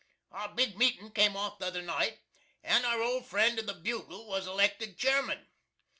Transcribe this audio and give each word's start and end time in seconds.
Our 0.31 0.49
big 0.49 0.79
meetin' 0.79 1.11
came 1.11 1.37
off 1.37 1.59
the 1.59 1.67
other 1.67 1.83
night, 1.83 2.21
and 2.63 2.87
our 2.87 3.03
old 3.03 3.27
friend 3.27 3.59
of 3.59 3.67
the 3.67 3.75
"Bugle" 3.75 4.25
was 4.27 4.47
elected 4.47 4.97
Cheerman. 4.97 5.47